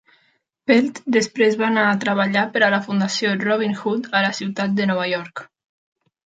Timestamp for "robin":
3.45-3.77